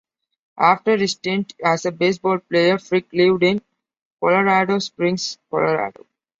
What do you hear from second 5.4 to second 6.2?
Colorado.